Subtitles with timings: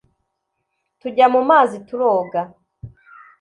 [0.99, 2.41] tujya mu mazi turoga